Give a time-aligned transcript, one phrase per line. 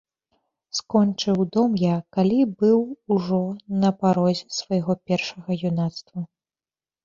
[0.77, 2.79] Скончыў дом я, калі быў
[3.17, 3.43] ужо
[3.87, 6.19] на парозе свайго першага юнацтва.